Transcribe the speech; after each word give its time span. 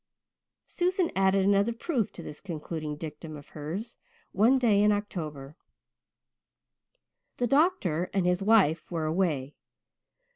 Susan 0.65 1.11
added 1.15 1.45
another 1.45 1.71
proof 1.71 2.11
to 2.11 2.23
this 2.23 2.41
concluding 2.41 2.95
dictum 2.95 3.37
of 3.37 3.49
hers 3.49 3.97
one 4.31 4.57
day 4.57 4.81
in 4.81 4.91
October. 4.91 5.55
The 7.37 7.45
doctor 7.45 8.09
and 8.11 8.25
his 8.25 8.41
wife 8.41 8.89
were 8.89 9.05
away. 9.05 9.53